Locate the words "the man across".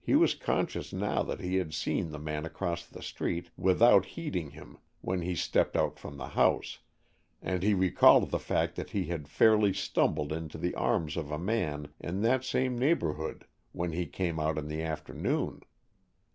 2.12-2.86